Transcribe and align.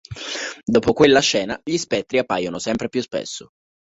Dopo 0.65 0.93
quella 0.93 1.19
scena, 1.19 1.59
gli 1.63 1.77
spettri 1.77 2.17
appaiono 2.17 2.57
sempre 2.57 2.89
più 2.89 3.03
spesso. 3.03 3.49